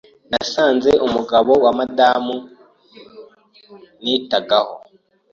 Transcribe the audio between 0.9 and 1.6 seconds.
umugabo